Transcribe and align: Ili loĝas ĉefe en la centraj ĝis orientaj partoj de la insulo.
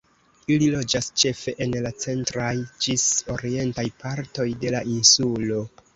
Ili 0.53 0.69
loĝas 0.75 1.09
ĉefe 1.23 1.53
en 1.65 1.75
la 1.87 1.91
centraj 2.05 2.49
ĝis 2.87 3.05
orientaj 3.37 3.87
partoj 4.05 4.51
de 4.65 4.77
la 4.79 4.83
insulo. 4.99 5.63